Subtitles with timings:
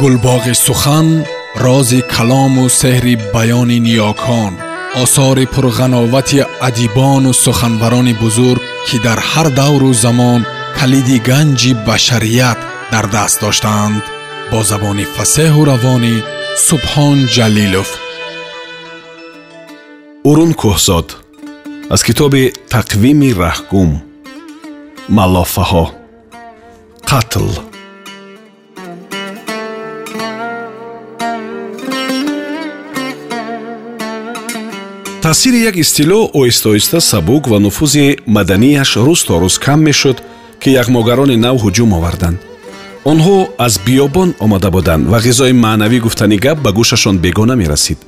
[0.00, 1.08] гулбоғи сухан
[1.64, 4.52] рози калому сеҳри баёни ниёкон
[5.02, 10.40] осори пурғановати адибону суханбарони бузург ки дар ҳар давру замон
[10.78, 12.58] калиди ганҷи башарият
[12.92, 14.02] дар даст доштаанд
[14.50, 16.14] бо забони фасеҳу равонӣ
[16.68, 17.88] субҳон ҷалилов.
[20.30, 21.08] Урун кӯҳзод
[21.94, 22.42] аз китоби
[22.74, 23.90] тақвими раҳгум
[25.16, 25.86] малофаҳо.
[27.10, 27.48] Қатл
[35.22, 40.18] таъсири як истилоъ оҳиста оҳиста сабук ва нуфузи маданияш рӯз то рӯз кам мешуд
[40.62, 42.38] ки яхмогарони нав ҳуҷум оварданд.
[43.04, 47.98] Онҳо аз биёбон омада буданд ва ғизои маънавӣ гуфтани гап ба гӯшашон бегона мерасид.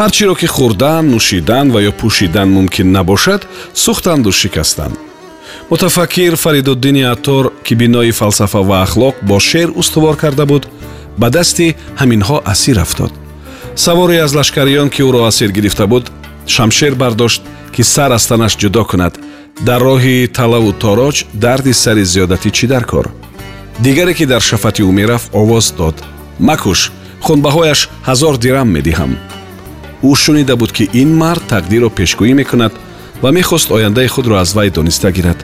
[0.00, 3.42] Ҳарчиро ки хӯрдан нӯшидан ва ё пӯшидан мумкин набошад
[3.84, 4.96] сӯхтанду шикастанд.
[5.70, 10.64] Мутафаккир фаридуддини аттор ки бинои фалсафа ва ахлоқ бо шеър устувор карда буд
[11.20, 13.12] ба дасти ҳаминҳо асир афтод.
[13.84, 16.04] Саворе аз лашкариён ки ӯро асир гирифта буд
[16.46, 17.42] шамшер бардошт
[17.74, 19.14] ки сар аз танаш ҷудо кунад.
[19.68, 23.06] Дар роҳи талаву тороҷ дарди сари зиёдатӣ чӣ дар кор?
[23.84, 25.96] Дигаре ки дар шафати ӯ мерафт овоз дод.
[26.38, 26.80] Макуш
[27.26, 29.12] хунбаҳояш ҳазор дирам медиҳам
[30.08, 32.72] ӯ шунида буд ки ин мард тақдирро пешгӯӣ мекунад
[33.22, 35.38] ва мехост ояндаи худро аз вай дониста гирад.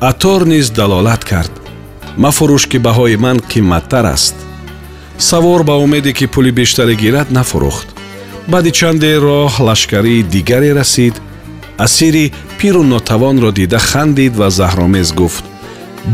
[0.00, 1.52] Атор низ далолат кард.
[2.22, 4.36] Мафурӯш ки баҳои ман қимматтар аст.
[5.18, 7.95] Савор ба умеде ки пули бештаре гирад нафурӯхт
[8.48, 11.14] баъди чанде роҳ лашкарии дигаре расид
[11.84, 15.44] асири пиру нотавонро дида хандид ва заҳромез гуфт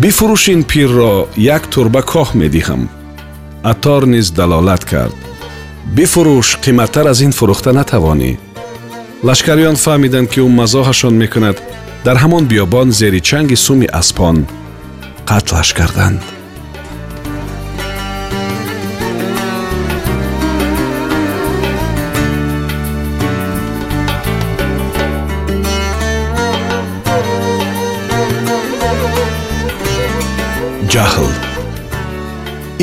[0.02, 1.14] бифурӯш ин пирро
[1.56, 2.82] як турба коҳ медиҳам
[3.72, 5.16] атор низ далолат кард
[5.96, 8.32] бифурӯш қиматтар аз ин фурӯхта натавонӣ
[9.28, 11.56] лашкариён фаҳмиданд ки ӯ мазоҳашон мекунад
[12.06, 14.36] дар ҳамон биёбон зери чанги суми аспон
[15.30, 16.20] қатлаш карданд
[30.92, 31.32] ҷаҳл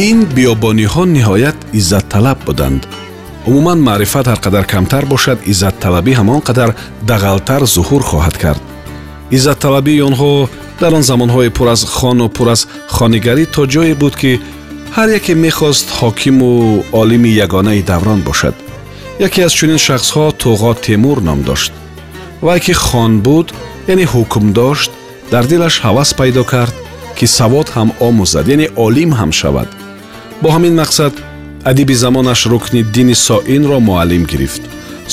[0.09, 2.81] ин биёбониҳо ниҳоят иззатталаб буданд
[3.50, 6.70] умуман маърифат ҳар қадар камтар бошад иззатталабӣ ҳамон қадар
[7.09, 8.62] дағалтар зуҳур хоҳад кард
[9.38, 10.31] иззатталабии онҳо
[10.81, 12.62] дар он замонҳои пур аз хону пур аз
[12.96, 14.31] хонигарӣ то ҷое буд ки
[14.96, 16.52] ҳар яке мехост ҳокиму
[17.02, 18.56] олими ягонаи даврон бошад
[19.28, 21.72] яке аз чунин шахсҳо туғо темур ном дошт
[22.46, 23.47] вай ки хон буд
[23.91, 24.91] яъне ҳукм дошт
[25.34, 26.76] дар дилаш ҳавас пайдо кард
[27.19, 29.69] ки савод ҳам омӯзад яъне олим ҳам шавад.
[30.41, 31.13] Бо ҳамин мақсад
[31.72, 34.63] адиби замонаш рукниддини соинро муаллим гирифт.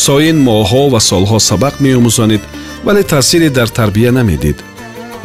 [0.05, 2.43] Соин моҳҳо ва солҳо сабақ меомӯзонид
[2.87, 4.59] вале таъсире дар тарбия намедид.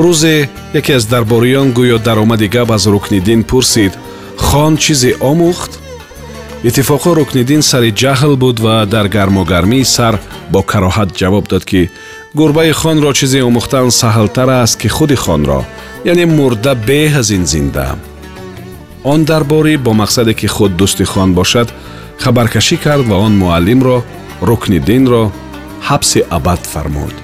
[0.03, 0.35] Рӯзе
[0.79, 3.93] яке аз дарбориён гӯё даромади гап аз рукниддин пурсид
[4.47, 5.71] хон чизе омӯхт?
[6.67, 10.15] Иттифоқо рукниддин сари ҷаҳл буд ва дар гармогармии сар
[10.53, 11.81] бо кароҳат ҷавоб дод ки
[12.33, 15.59] гурбаи хонро чизе омӯхтан саҳлтар аст ки худи хонро
[16.11, 17.87] яъне мурда беҳ аз ин зинда.
[19.03, 21.67] Он дарборӣ бо мақсаде ки худ дӯсти хон бошад
[22.23, 23.97] хабаркашӣ кард ва он муаллимро
[24.49, 25.23] рукниддинро
[25.87, 27.15] ҳабси абад фармуд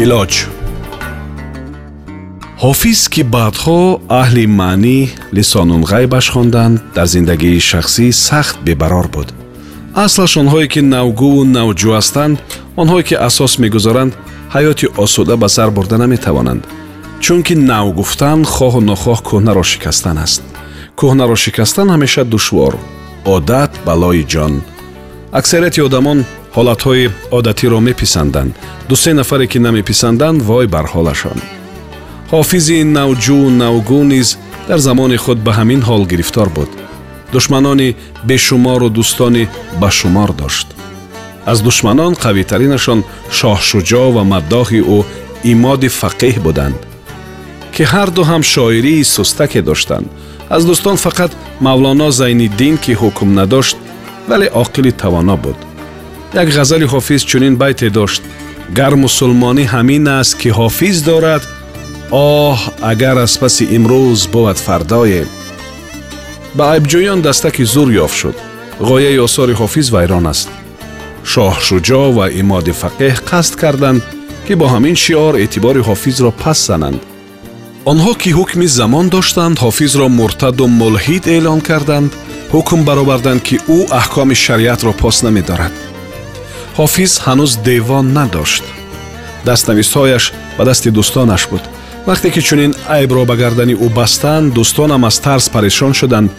[0.00, 0.32] илоҷ.
[2.64, 3.80] Ҳофиз ки баъдҳо
[4.20, 4.98] аҳли маънӣ
[5.36, 9.28] лисонунғайбаш хонданд дар зиндагии шахсӣ сахт бебарор буд.
[10.04, 12.36] Аслаш онҳое ки навгӯву навҷӯ ҳастанд
[12.80, 14.12] онҳое ки асос мегузоранд
[14.54, 16.62] ҳаёти осуда ба сар бурда наметавонанд.
[17.24, 20.42] Чунки нав гуфтан хоҳу нохоҳ кӯҳнаро шикастан аст.
[20.98, 22.74] Кӯҳнаро шикастан ҳамеша душвор
[23.36, 24.54] одат балои ҷон.
[25.38, 26.18] Аксарияти одамон
[26.56, 28.52] ҳолатҳои одатиро меписанданд
[28.90, 31.38] дусе нафаре ки намеписанданд вой бар ҳолашон.
[32.32, 34.28] Ҳофизи навҷӯ навгӯ низ
[34.68, 36.70] дар замони худ ба ҳамин ҳол гирифтор буд.
[37.34, 37.88] Душманони
[38.28, 39.44] бешумору дӯстони
[39.82, 40.68] башумор дошт.
[41.50, 43.00] Аз душманон қавитаринашон
[43.38, 44.98] шоҳшуҷо ва маддоҳи ӯ
[45.52, 46.78] имоди фақеҳ буданд
[47.74, 50.06] ки ҳарду ҳам шоирии сустаке доштанд.
[50.54, 51.32] Аз дӯстон фақат
[51.66, 53.76] мавлоно зайниддин ки ҳукм надошт
[54.28, 55.58] вале оқили тавоно буд
[56.34, 58.22] як ғазали ҳофиз чунин байте дошт
[58.78, 61.42] гар мусулмонӣ ҳамин аст ки ҳофиз дорад
[62.10, 62.58] оҳ
[62.92, 65.22] агар аз паси имрӯз бувад фардое
[66.56, 68.36] ба айбҷӯён дастаки зур ёфт шуд
[68.88, 70.48] ғояи осори ҳофиз вайрон аст
[71.32, 74.02] шоҳшуҷо ва имоди фақеҳ қасд карданд
[74.46, 77.00] ки бо ҳамин шиор эътибори ҳофизро пас зананд
[77.92, 82.10] онҳо ки ҳукми замон доштанд ҳофизро муртаду мулҳид эълон карданд
[82.54, 85.91] ҳукм бароварданд ки ӯ аҳкоми шариатро пос намедорад
[86.78, 88.64] ҳофиз ҳанӯз девон надошт.
[89.48, 90.24] Дастнависҳояш
[90.56, 91.64] ба дасти дӯстонаш буд.
[92.08, 96.30] Вақте ки чунин айбро ба гардани ӯ бастанд дӯстонам аз тарс парешон шуданд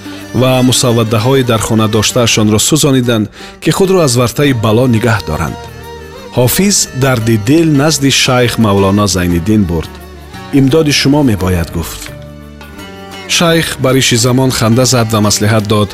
[0.42, 3.26] ва мусаввадаҳои дар хона доштаашонро сӯзониданд
[3.64, 5.60] ки худро аз вартаи бало нигаҳ доранд.
[6.38, 9.94] Ҳофиз дарди дил назди шайх мавлоно зайниддин бурд.
[10.60, 12.02] Имдоди шумо мебояд гуфт.
[13.36, 15.90] Шайх ба риши замон ханда зад ва маслиҳат дод.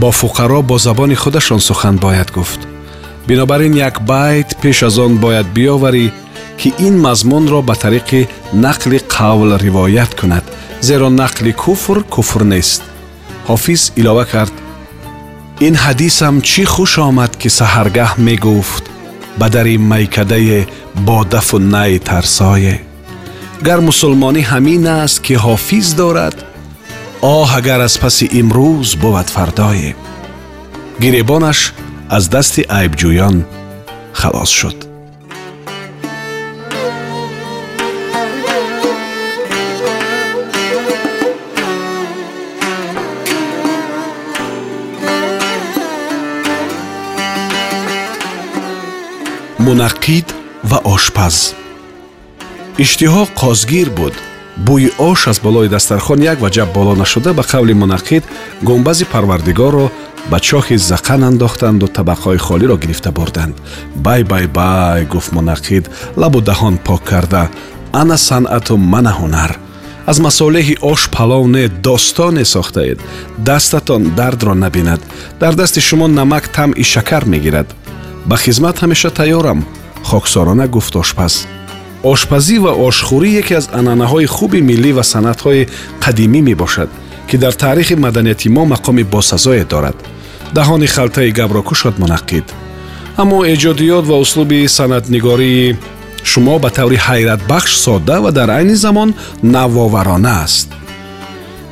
[0.00, 2.60] Бо фуқаро бо забони худашон сухан бояд гуфт
[3.26, 6.12] бинобар ин як байт пеш аз он бояд биёварӣ
[6.58, 10.44] ки ин мазмунро ба тариқи нақли қавл ривоят кунад
[10.80, 12.82] зеро нақли куфр куфр нест
[13.48, 14.54] ҳофиз илова кард
[15.60, 18.84] ин ҳадисам чӣ хуш омад ки саҳаргаҳ мегуфт
[19.38, 20.60] ба дари майкадае
[21.06, 22.76] бо дафу най тарсое
[23.66, 26.36] гар мусулмонӣ ҳамин аст ки ҳофиз дорад
[27.22, 29.90] оҳ агар аз паси имрӯз бувад фардое
[31.02, 31.60] гиребонаш
[32.10, 33.36] аз дасти айбҷӯён
[34.20, 34.78] халос шуд.
[49.64, 50.28] Мунаққид
[50.70, 51.36] ва ошпаз.
[52.82, 54.14] Иштиҳо қозгир буд
[54.56, 58.22] бӯи ош аз болои дастархон як ваҷаб боло нашуда ба қавли мунаққид
[58.62, 59.90] гумбази парвардигорро
[60.30, 63.54] ба чоҳи зақан андохтанду табақҳои холиро гирифта бурданд.
[63.94, 65.84] Бай бай бай гуфт мунаққид
[66.16, 67.48] лабу даҳон пок карда
[67.92, 69.52] ана санъату мана ҳунар
[70.06, 72.98] аз масолеҳи ош палов не достоне сохтаед
[73.38, 75.00] дастатон дардро набинад
[75.40, 77.68] дар дасти шумо намак тамъи шакар мегирад
[78.26, 79.60] ба хизмат ҳамеша тайёрам
[80.10, 81.34] хоксорона гуфт ошпаз
[82.12, 85.68] ошпазӣ ва ошхӯрӣ яке аз анъанаҳои хуби миллӣ ва санъатҳои
[86.04, 86.90] қадимӣ мебошад
[87.28, 89.96] ки дар таърихи маданияти мо мақоми босазое дорад.
[90.54, 92.46] Даҳони халтаи габро кушод мунаққид.
[93.16, 95.76] Аммо эҷодиёт ва услуби санъатнигории
[96.30, 100.68] шумо ба таври ҳайратбахш содда ва дар айни замон навоварона аст.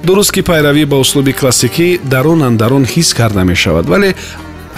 [0.07, 4.15] Дуруст ки пайравӣ ба услуби классикӣ дарун андарун ҳис карда мешавад вале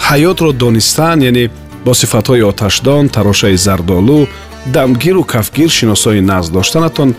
[0.07, 1.49] ҳаётро донистан яъне
[1.87, 4.27] бо сифатҳои оташдон тарошаи зардолу
[4.75, 7.15] дамгиру кафгир шиносои нағз доштанатон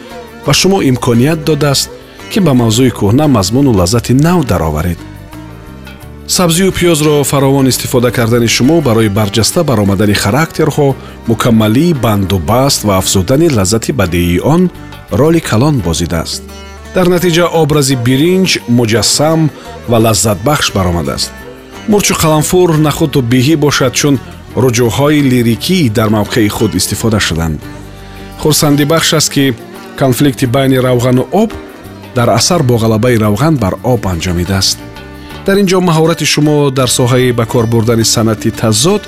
[0.47, 1.89] ба шумо имконият додааст
[2.31, 4.99] ки ба мавзӯи кӯҳна мазмуну лаззати нав дароваред.
[6.37, 10.89] Сабзию пиёзро фаровон истифода кардани шумо барои барҷаста баромадани характерҳо
[11.31, 14.71] мукаммалии бандубаст ва афзудани лаззати бадеии он
[15.11, 16.43] роли калон бозидааст.
[16.95, 19.41] Дар натиҷа образи биринҷ муҷассам
[19.91, 21.31] ва лаззатбахш баромадааст.
[21.89, 24.19] Мурчу қаламфур нахуду биҳӣ бошад чун
[24.57, 27.61] руҷӯъҳои лирикӣ дар мавқеи худ истифода шуданд.
[28.41, 29.55] Хурсандибахш аст ки
[29.99, 31.51] конфликти байни равғану об
[32.15, 34.79] дар асар бо ғалабаи равған бар об анҷомидааст
[35.47, 39.03] дар ин ҷо маҳорати шумо дар соҳаи ба кор бурдани санъати тазод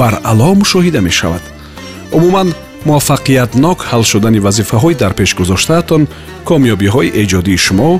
[0.00, 1.42] баръало мушоҳида мешавад.
[2.16, 2.48] Умуман
[2.88, 6.02] муваффақиятнок ҳал шудани вазифаҳои дар пеш гузоштаатон
[6.48, 7.90] комёбиҳои эҷодии шумо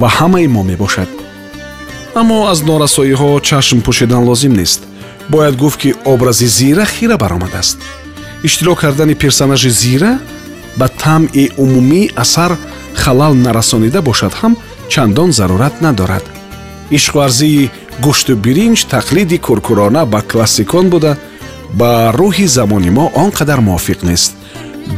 [0.00, 1.10] ва ҳамаи мо мебошад.
[2.20, 4.80] Аммо аз норасоиҳо чашм пӯшидан лозим нест
[5.28, 7.78] бояд гуфт ки образи зира хира баромадааст.
[8.42, 10.18] Иштирок кардани персонажи зира
[10.76, 12.56] ба тамъи умумии асар
[12.94, 14.56] халал нарасонида бошад ҳам
[14.88, 16.24] чандон зарурат надорад.
[16.90, 17.70] Ишқварзии
[18.04, 21.16] гӯшту биринҷ тақлиди куркурона ба классикон буда
[21.74, 24.32] ба рӯҳи замони мо он қадар мувофиқ нест.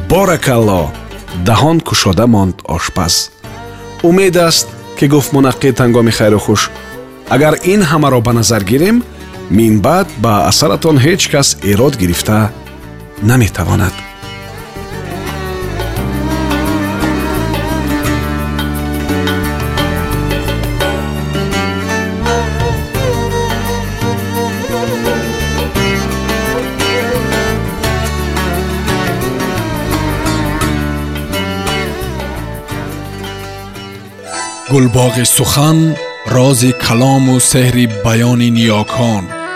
[0.09, 0.93] Боракалло
[1.49, 3.15] даҳон кушода монд ошпаз.
[4.03, 4.67] Умед аст
[4.99, 6.71] ки гуфт мунаққид ҳангоми хайру хуш.
[7.35, 9.03] Агар ин ҳамаро ба назар гирем
[9.57, 12.39] минбаъд ба асаратон ҳеҷ кас эрод гирифта
[13.29, 13.95] наметавонад.
[34.73, 35.79] Гулбоғи сухан
[36.35, 39.40] рози калому сеҳри баёни ниёкон